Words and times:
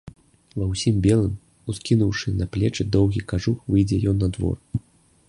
Ва 0.59 0.65
ўсім 0.69 0.95
белым, 1.07 1.35
ускінуўшы 1.73 2.33
на 2.39 2.49
плечы 2.55 2.89
доўгі 2.97 3.23
кажух, 3.33 3.61
выйдзе 3.75 4.01
ён 4.15 4.21
на 4.25 4.35
двор. 4.39 4.57